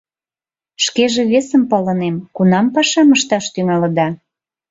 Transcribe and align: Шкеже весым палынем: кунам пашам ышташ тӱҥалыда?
Шкеже 0.85 1.23
весым 1.31 1.63
палынем: 1.71 2.15
кунам 2.35 2.65
пашам 2.75 3.09
ышташ 3.15 3.45
тӱҥалыда? 3.53 4.07